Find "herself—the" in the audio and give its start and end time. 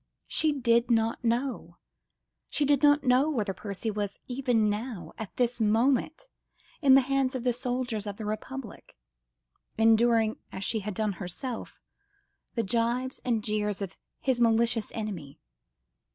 11.21-12.63